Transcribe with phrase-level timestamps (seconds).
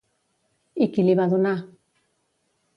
[0.85, 1.53] I qui li va donar?